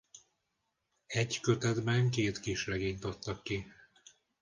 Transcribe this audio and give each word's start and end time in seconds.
Egy 1.07 1.39
kötetben 1.39 2.09
két 2.09 2.39
kisregényt 2.39 3.03
adtak 3.03 3.43
ki. 3.43 3.65